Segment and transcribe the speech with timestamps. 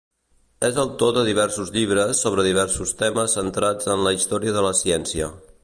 [0.69, 5.33] És autor de diversos llibres sobre diversos temes centrats en la història de la ciència.